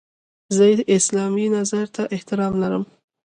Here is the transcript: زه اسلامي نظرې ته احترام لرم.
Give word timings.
زه 0.55 0.65
اسلامي 0.97 1.45
نظرې 1.55 1.87
ته 1.95 2.03
احترام 2.15 2.53
لرم. 2.61 2.83